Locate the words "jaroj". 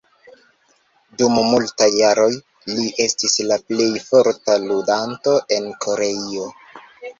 1.97-2.31